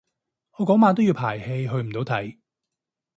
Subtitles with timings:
[0.57, 2.39] 我嗰晚都要排戲去唔到睇